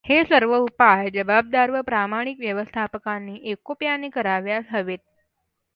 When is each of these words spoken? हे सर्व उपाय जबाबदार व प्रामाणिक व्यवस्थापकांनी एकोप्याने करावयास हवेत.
हे 0.05 0.23
सर्व 0.23 0.53
उपाय 0.55 1.09
जबाबदार 1.09 1.71
व 1.71 1.81
प्रामाणिक 1.81 2.39
व्यवस्थापकांनी 2.39 3.39
एकोप्याने 3.51 4.09
करावयास 4.09 4.65
हवेत. 4.71 4.99